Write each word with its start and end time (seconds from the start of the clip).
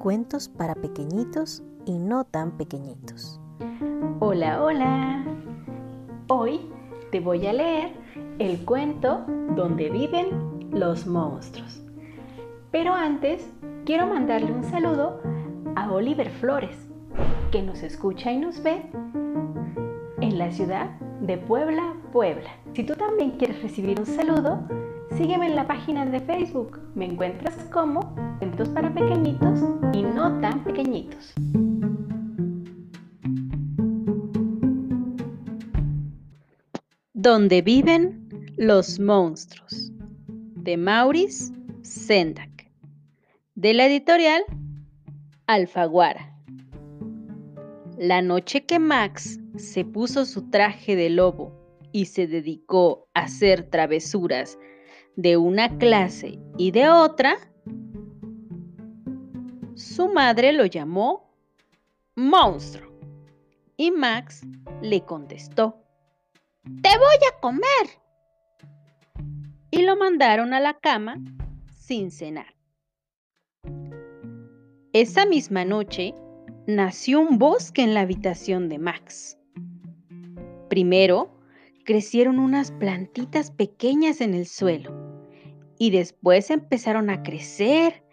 Cuentos 0.00 0.48
para 0.48 0.74
pequeñitos 0.76 1.62
y 1.84 1.98
no 1.98 2.24
tan 2.24 2.52
pequeñitos. 2.52 3.38
Hola, 4.20 4.64
hola. 4.64 5.22
Hoy 6.28 6.62
te 7.12 7.20
voy 7.20 7.46
a 7.46 7.52
leer 7.52 7.92
el 8.38 8.64
cuento 8.64 9.26
donde 9.54 9.90
viven 9.90 10.70
los 10.70 11.06
monstruos. 11.06 11.82
Pero 12.70 12.94
antes 12.94 13.46
quiero 13.84 14.06
mandarle 14.06 14.50
un 14.50 14.64
saludo 14.64 15.20
a 15.76 15.92
Oliver 15.92 16.30
Flores, 16.30 16.88
que 17.52 17.60
nos 17.60 17.82
escucha 17.82 18.32
y 18.32 18.38
nos 18.38 18.62
ve 18.62 18.90
en 20.22 20.38
la 20.38 20.50
ciudad 20.50 20.92
de 21.20 21.36
Puebla, 21.36 21.94
Puebla. 22.12 22.50
Si 22.74 22.84
tú 22.84 22.94
también 22.94 23.32
quieres 23.32 23.62
recibir 23.62 24.00
un 24.00 24.06
saludo, 24.06 24.66
sígueme 25.16 25.46
en 25.46 25.56
la 25.56 25.66
página 25.66 26.06
de 26.06 26.20
Facebook. 26.20 26.80
Me 26.94 27.04
encuentras 27.04 27.54
como 27.70 28.14
Cuentos 28.38 28.68
para 28.70 28.92
Pequeñitos 28.92 29.60
y 29.92 30.02
no 30.02 30.40
tan 30.40 30.64
pequeñitos. 30.64 31.34
Donde 37.12 37.60
viven 37.60 38.54
los 38.56 38.98
monstruos 38.98 39.92
de 40.54 40.76
Maurice 40.78 41.52
Sendak 41.82 42.70
de 43.54 43.74
la 43.74 43.86
editorial 43.86 44.42
Alfaguara. 45.46 46.34
La 47.98 48.22
noche 48.22 48.64
que 48.64 48.78
Max 48.78 49.38
se 49.60 49.84
puso 49.84 50.24
su 50.24 50.50
traje 50.50 50.96
de 50.96 51.10
lobo 51.10 51.52
y 51.92 52.06
se 52.06 52.26
dedicó 52.26 53.08
a 53.14 53.22
hacer 53.22 53.64
travesuras 53.64 54.58
de 55.16 55.36
una 55.36 55.78
clase 55.78 56.38
y 56.56 56.70
de 56.70 56.88
otra, 56.88 57.36
su 59.74 60.08
madre 60.08 60.52
lo 60.52 60.66
llamó 60.66 61.30
monstruo 62.14 62.90
y 63.76 63.90
Max 63.90 64.42
le 64.82 65.04
contestó, 65.04 65.82
te 66.82 66.90
voy 66.98 67.16
a 67.32 67.40
comer. 67.40 67.64
Y 69.70 69.82
lo 69.82 69.96
mandaron 69.96 70.52
a 70.52 70.60
la 70.60 70.74
cama 70.74 71.16
sin 71.78 72.10
cenar. 72.10 72.54
Esa 74.92 75.24
misma 75.24 75.64
noche 75.64 76.14
nació 76.66 77.20
un 77.20 77.38
bosque 77.38 77.82
en 77.82 77.94
la 77.94 78.00
habitación 78.00 78.68
de 78.68 78.78
Max. 78.78 79.39
Primero, 80.70 81.36
crecieron 81.84 82.38
unas 82.38 82.70
plantitas 82.70 83.50
pequeñas 83.50 84.20
en 84.20 84.34
el 84.34 84.46
suelo 84.46 85.26
y 85.80 85.90
después 85.90 86.48
empezaron 86.48 87.10
a 87.10 87.24
crecer 87.24 88.04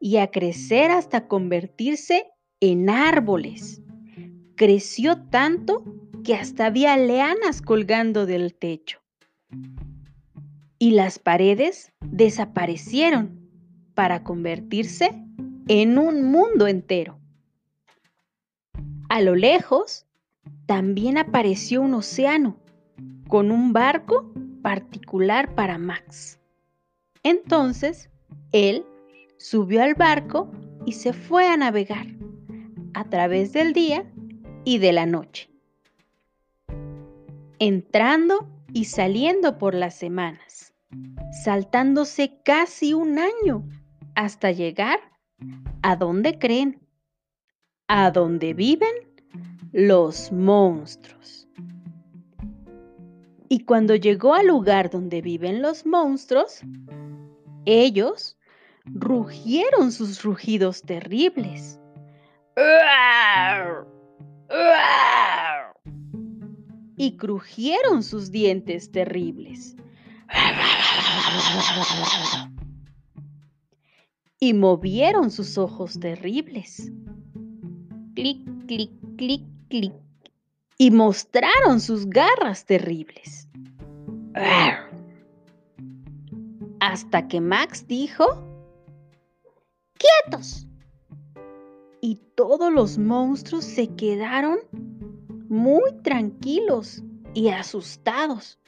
y 0.00 0.16
a 0.16 0.30
crecer 0.30 0.90
hasta 0.90 1.28
convertirse 1.28 2.24
en 2.60 2.88
árboles. 2.88 3.82
Creció 4.54 5.24
tanto 5.28 5.84
que 6.24 6.34
hasta 6.34 6.64
había 6.64 6.96
leanas 6.96 7.60
colgando 7.60 8.24
del 8.24 8.54
techo. 8.54 9.02
Y 10.78 10.92
las 10.92 11.18
paredes 11.18 11.92
desaparecieron 12.00 13.46
para 13.94 14.22
convertirse 14.22 15.10
en 15.68 15.98
un 15.98 16.22
mundo 16.22 16.66
entero. 16.66 17.20
A 19.10 19.20
lo 19.20 19.34
lejos 19.34 20.05
también 20.66 21.18
apareció 21.18 21.82
un 21.82 21.94
océano 21.94 22.56
con 23.28 23.50
un 23.50 23.72
barco 23.72 24.32
particular 24.62 25.54
para 25.54 25.78
Max. 25.78 26.40
Entonces, 27.22 28.10
él 28.52 28.84
subió 29.38 29.82
al 29.82 29.94
barco 29.94 30.50
y 30.84 30.92
se 30.92 31.12
fue 31.12 31.46
a 31.46 31.56
navegar 31.56 32.06
a 32.94 33.04
través 33.04 33.52
del 33.52 33.72
día 33.72 34.10
y 34.64 34.78
de 34.78 34.92
la 34.92 35.06
noche, 35.06 35.50
entrando 37.58 38.48
y 38.72 38.86
saliendo 38.86 39.58
por 39.58 39.74
las 39.74 39.94
semanas, 39.94 40.74
saltándose 41.44 42.40
casi 42.42 42.94
un 42.94 43.18
año 43.18 43.68
hasta 44.14 44.50
llegar 44.50 44.98
a 45.82 45.96
donde 45.96 46.38
creen, 46.38 46.80
a 47.86 48.10
donde 48.10 48.54
viven 48.54 49.05
los 49.76 50.32
monstruos. 50.32 51.46
Y 53.50 53.64
cuando 53.66 53.94
llegó 53.94 54.32
al 54.32 54.46
lugar 54.46 54.88
donde 54.88 55.20
viven 55.20 55.60
los 55.60 55.84
monstruos, 55.84 56.60
ellos 57.66 58.38
rugieron 58.86 59.92
sus 59.92 60.22
rugidos 60.22 60.80
terribles. 60.80 61.78
Y 66.96 67.18
crujieron 67.18 68.02
sus 68.02 68.30
dientes 68.30 68.90
terribles. 68.90 69.76
Y 74.40 74.54
movieron 74.54 75.30
sus 75.30 75.58
ojos 75.58 76.00
terribles. 76.00 76.90
Clic, 78.14 78.40
clic, 78.66 78.90
clic, 79.18 79.42
clic 79.68 79.92
y 80.78 80.90
mostraron 80.90 81.80
sus 81.80 82.06
garras 82.06 82.64
terribles. 82.66 83.48
Hasta 86.80 87.26
que 87.28 87.40
Max 87.40 87.86
dijo, 87.86 88.24
¡Quietos! 89.94 90.66
Y 92.00 92.20
todos 92.34 92.72
los 92.72 92.98
monstruos 92.98 93.64
se 93.64 93.88
quedaron 93.88 94.58
muy 95.48 95.92
tranquilos 96.02 97.02
y 97.32 97.48
asustados, 97.48 98.58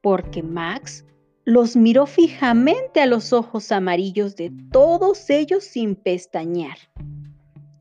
porque 0.00 0.42
Max 0.42 1.04
los 1.44 1.74
miró 1.74 2.06
fijamente 2.06 3.00
a 3.00 3.06
los 3.06 3.32
ojos 3.32 3.72
amarillos 3.72 4.36
de 4.36 4.52
todos 4.70 5.28
ellos 5.30 5.64
sin 5.64 5.96
pestañear. 5.96 6.78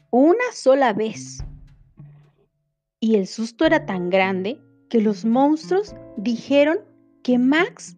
Una 0.09 0.52
sola 0.53 0.94
vez 0.94 1.44
y 2.99 3.15
el 3.15 3.27
susto 3.27 3.65
era 3.65 3.85
tan 3.85 4.09
grande 4.09 4.61
que 4.89 5.01
los 5.01 5.23
monstruos 5.25 5.95
dijeron 6.17 6.79
que 7.23 7.37
Max 7.37 7.95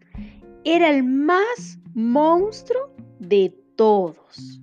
era 0.64 0.90
el 0.90 1.04
más 1.04 1.80
monstruo 1.94 2.94
de 3.20 3.50
todos. 3.76 4.62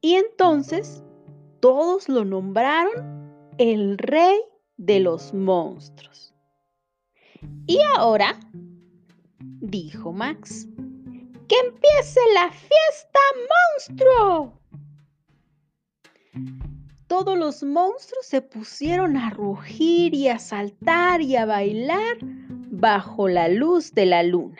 Y 0.00 0.14
entonces 0.14 1.04
todos 1.60 2.08
lo 2.08 2.24
nombraron 2.24 3.32
el 3.58 3.98
rey 3.98 4.40
de 4.76 4.98
los 4.98 5.32
monstruos. 5.32 6.34
Y 7.66 7.78
ahora, 7.96 8.40
dijo 9.60 10.12
Max, 10.12 10.66
que 11.48 11.56
empiece 11.68 12.20
la 12.34 12.50
fiesta 12.50 13.20
monstruo 13.76 14.62
todos 17.12 17.36
los 17.36 17.62
monstruos 17.62 18.24
se 18.24 18.40
pusieron 18.40 19.18
a 19.18 19.28
rugir 19.28 20.14
y 20.14 20.28
a 20.28 20.38
saltar 20.38 21.20
y 21.20 21.36
a 21.36 21.44
bailar 21.44 22.16
bajo 22.22 23.28
la 23.28 23.48
luz 23.48 23.92
de 23.92 24.06
la 24.06 24.22
luna. 24.22 24.56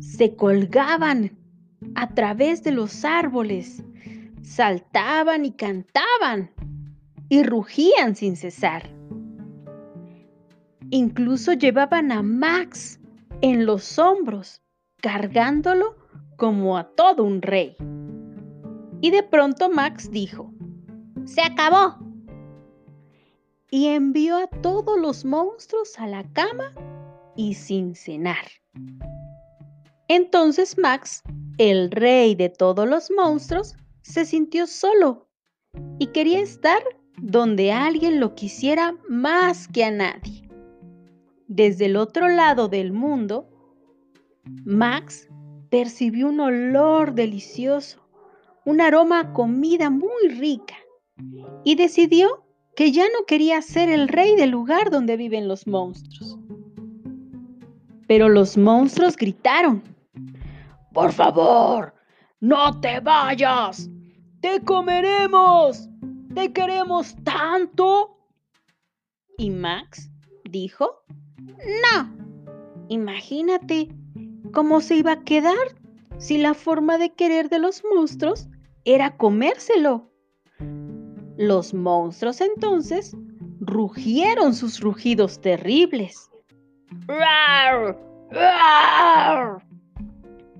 Se 0.00 0.34
colgaban 0.34 1.38
a 1.94 2.12
través 2.14 2.64
de 2.64 2.72
los 2.72 3.04
árboles, 3.04 3.80
saltaban 4.42 5.44
y 5.44 5.52
cantaban 5.52 6.50
y 7.28 7.44
rugían 7.44 8.16
sin 8.16 8.34
cesar. 8.34 8.90
Incluso 10.90 11.52
llevaban 11.52 12.10
a 12.10 12.22
Max 12.22 12.98
en 13.40 13.66
los 13.66 14.00
hombros, 14.00 14.62
cargándolo 15.00 16.05
como 16.36 16.76
a 16.76 16.84
todo 16.84 17.24
un 17.24 17.42
rey. 17.42 17.76
Y 19.00 19.10
de 19.10 19.22
pronto 19.22 19.68
Max 19.68 20.10
dijo, 20.10 20.52
¡Se 21.24 21.42
acabó! 21.42 21.96
Y 23.70 23.88
envió 23.88 24.36
a 24.36 24.46
todos 24.46 24.98
los 24.98 25.24
monstruos 25.24 25.98
a 25.98 26.06
la 26.06 26.24
cama 26.32 26.72
y 27.34 27.54
sin 27.54 27.94
cenar. 27.94 28.46
Entonces 30.08 30.78
Max, 30.78 31.22
el 31.58 31.90
rey 31.90 32.34
de 32.34 32.48
todos 32.48 32.88
los 32.88 33.10
monstruos, 33.10 33.74
se 34.02 34.24
sintió 34.24 34.66
solo 34.66 35.28
y 35.98 36.08
quería 36.08 36.40
estar 36.40 36.82
donde 37.18 37.72
alguien 37.72 38.20
lo 38.20 38.34
quisiera 38.34 38.94
más 39.08 39.68
que 39.68 39.84
a 39.84 39.90
nadie. 39.90 40.48
Desde 41.48 41.86
el 41.86 41.96
otro 41.96 42.28
lado 42.28 42.68
del 42.68 42.92
mundo, 42.92 43.48
Max 44.64 45.28
percibió 45.70 46.28
un 46.28 46.40
olor 46.40 47.14
delicioso, 47.14 48.00
un 48.64 48.80
aroma 48.80 49.20
a 49.20 49.32
comida 49.32 49.90
muy 49.90 50.28
rica 50.28 50.74
y 51.64 51.74
decidió 51.76 52.44
que 52.74 52.92
ya 52.92 53.04
no 53.04 53.24
quería 53.26 53.62
ser 53.62 53.88
el 53.88 54.08
rey 54.08 54.36
del 54.36 54.50
lugar 54.50 54.90
donde 54.90 55.16
viven 55.16 55.48
los 55.48 55.66
monstruos. 55.66 56.38
Pero 58.06 58.28
los 58.28 58.56
monstruos 58.56 59.16
gritaron, 59.16 59.82
Por 60.92 61.12
favor, 61.12 61.94
no 62.40 62.80
te 62.80 63.00
vayas, 63.00 63.90
te 64.40 64.62
comeremos, 64.62 65.88
te 66.34 66.52
queremos 66.52 67.16
tanto. 67.24 68.18
Y 69.38 69.50
Max 69.50 70.10
dijo, 70.44 71.02
No, 71.38 72.14
imagínate 72.88 73.88
cómo 74.52 74.80
se 74.80 74.96
iba 74.96 75.12
a 75.12 75.24
quedar 75.24 75.76
si 76.18 76.38
la 76.38 76.54
forma 76.54 76.98
de 76.98 77.12
querer 77.12 77.48
de 77.48 77.58
los 77.58 77.82
monstruos 77.84 78.48
era 78.84 79.16
comérselo. 79.16 80.10
Los 81.36 81.74
monstruos 81.74 82.40
entonces 82.40 83.14
rugieron 83.60 84.54
sus 84.54 84.80
rugidos 84.80 85.40
terribles. 85.40 86.30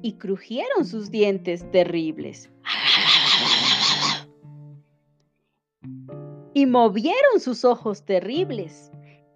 Y 0.03 0.13
crujieron 0.15 0.85
sus 0.85 1.11
dientes 1.11 1.71
terribles. 1.71 2.51
Y 6.53 6.67
movieron 6.67 7.41
sus 7.41 7.65
ojos 7.65 8.05
terribles. 8.05 8.91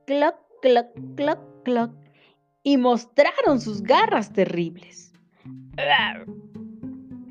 Cloc, 0.06 0.36
cloc, 0.62 0.86
cloc, 1.16 1.38
cloc. 1.64 1.90
Y 2.62 2.76
mostraron 2.76 3.60
sus 3.60 3.82
garras 3.82 4.32
terribles. 4.32 5.12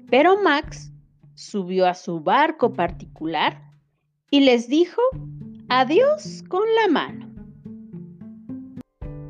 Pero 0.09 0.41
Max 0.41 0.91
subió 1.35 1.87
a 1.87 1.93
su 1.93 2.19
barco 2.19 2.73
particular 2.73 3.61
y 4.31 4.41
les 4.41 4.67
dijo 4.67 5.01
adiós 5.69 6.43
con 6.49 6.63
la 6.75 6.87
mano. 6.87 7.29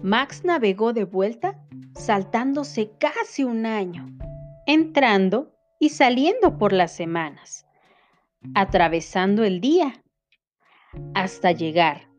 Max 0.01 0.43
navegó 0.45 0.93
de 0.93 1.03
vuelta 1.03 1.59
saltándose 1.93 2.91
casi 2.97 3.43
un 3.43 3.65
año, 3.65 4.07
entrando 4.65 5.53
y 5.79 5.89
saliendo 5.89 6.57
por 6.57 6.71
las 6.73 6.95
semanas, 6.95 7.65
atravesando 8.55 9.43
el 9.43 9.59
día, 9.59 10.01
hasta 11.13 11.51
llegar 11.51 12.09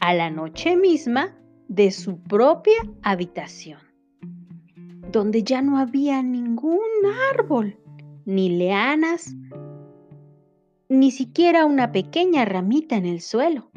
a 0.00 0.14
la 0.14 0.30
noche 0.30 0.76
misma 0.76 1.36
de 1.68 1.90
su 1.90 2.18
propia 2.18 2.76
habitación, 3.02 3.80
donde 5.12 5.42
ya 5.42 5.62
no 5.62 5.78
había 5.78 6.22
ningún 6.22 6.80
árbol, 7.32 7.78
ni 8.24 8.48
leanas, 8.50 9.34
ni 10.88 11.10
siquiera 11.10 11.64
una 11.64 11.92
pequeña 11.92 12.44
ramita 12.44 12.96
en 12.96 13.06
el 13.06 13.20
suelo. 13.20 13.70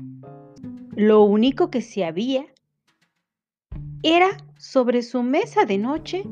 Lo 0.96 1.24
único 1.24 1.70
que 1.70 1.82
se 1.82 2.06
había 2.06 2.46
era 4.04 4.38
sobre 4.58 5.02
su 5.02 5.24
mesa 5.24 5.66
de 5.66 5.78
noche 5.78 6.24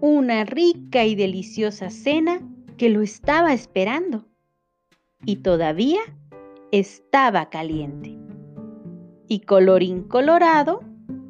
una 0.00 0.44
rica 0.44 1.04
y 1.04 1.14
deliciosa 1.14 1.90
cena 1.90 2.40
que 2.76 2.88
lo 2.88 3.02
estaba 3.02 3.52
esperando 3.52 4.26
y 5.24 5.36
todavía 5.36 6.00
estaba 6.70 7.50
caliente. 7.50 8.27
Y 9.30 9.40
colorín 9.40 10.04
colorado, 10.04 10.80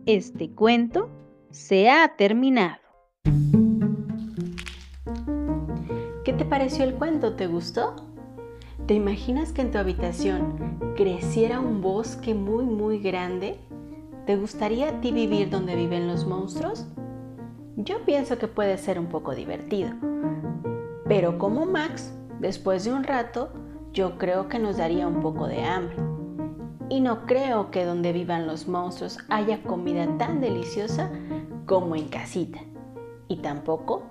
este 0.06 0.52
cuento 0.52 1.10
se 1.50 1.90
ha 1.90 2.14
terminado. 2.16 2.78
¿Qué 6.24 6.32
te 6.32 6.44
pareció 6.44 6.84
el 6.84 6.94
cuento? 6.94 7.34
¿Te 7.34 7.48
gustó? 7.48 7.96
¿Te 8.86 8.94
imaginas 8.94 9.52
que 9.52 9.62
en 9.62 9.72
tu 9.72 9.78
habitación 9.78 10.78
creciera 10.96 11.58
un 11.58 11.80
bosque 11.80 12.34
muy 12.34 12.64
muy 12.64 13.00
grande? 13.00 13.58
¿Te 14.26 14.36
gustaría 14.36 14.90
a 14.90 15.00
ti 15.00 15.10
vivir 15.10 15.50
donde 15.50 15.74
viven 15.74 16.06
los 16.06 16.24
monstruos? 16.24 16.86
Yo 17.74 18.04
pienso 18.04 18.38
que 18.38 18.46
puede 18.46 18.78
ser 18.78 19.00
un 19.00 19.06
poco 19.06 19.34
divertido. 19.34 19.90
Pero 21.08 21.36
como 21.36 21.66
Max, 21.66 22.14
después 22.38 22.84
de 22.84 22.92
un 22.92 23.02
rato, 23.02 23.48
yo 23.92 24.18
creo 24.18 24.48
que 24.48 24.60
nos 24.60 24.76
daría 24.76 25.08
un 25.08 25.20
poco 25.20 25.48
de 25.48 25.64
hambre. 25.64 25.96
Y 26.90 27.00
no 27.00 27.26
creo 27.26 27.70
que 27.70 27.84
donde 27.84 28.12
vivan 28.12 28.46
los 28.46 28.66
monstruos 28.66 29.18
haya 29.28 29.62
comida 29.62 30.06
tan 30.16 30.40
deliciosa 30.40 31.10
como 31.66 31.96
en 31.96 32.08
casita. 32.08 32.60
Y 33.28 33.36
tampoco 33.36 34.04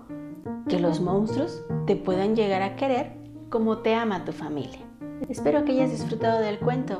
que 0.69 0.79
los 0.79 1.01
monstruos 1.01 1.63
te 1.87 1.95
puedan 1.95 2.35
llegar 2.35 2.61
a 2.61 2.75
querer 2.75 3.13
como 3.49 3.79
te 3.79 3.95
ama 3.95 4.25
tu 4.25 4.31
familia. 4.31 4.79
Espero 5.27 5.65
que 5.65 5.71
hayas 5.71 5.91
disfrutado 5.91 6.39
del 6.39 6.59
cuento. 6.59 6.99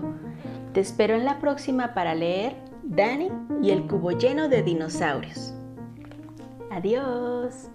Te 0.74 0.79
espero 0.79 1.15
en 1.15 1.25
la 1.25 1.39
próxima 1.39 1.94
para 1.94 2.15
leer 2.15 2.56
Dani 2.83 3.29
y 3.62 3.69
el 3.69 3.85
cubo 3.85 4.12
lleno 4.12 4.50
de 4.50 4.63
dinosaurios. 4.63 5.53
Adiós. 6.71 7.69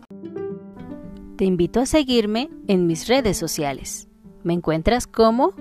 Te 1.36 1.44
invito 1.44 1.80
a 1.80 1.86
seguirme 1.86 2.50
en 2.66 2.86
mis 2.86 3.06
redes 3.06 3.36
sociales. 3.36 4.08
Me 4.42 4.54
encuentras 4.54 5.06
como 5.06 5.54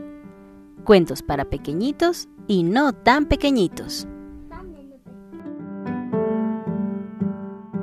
Cuentos 0.84 1.22
para 1.22 1.46
pequeñitos 1.46 2.28
y 2.48 2.64
no 2.64 2.94
tan 2.94 3.26
pequeñitos. 3.26 4.08